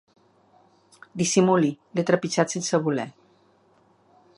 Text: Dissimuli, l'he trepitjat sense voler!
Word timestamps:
Dissimuli, 1.21 1.71
l'he 1.99 2.07
trepitjat 2.11 2.57
sense 2.57 2.81
voler! 2.89 3.11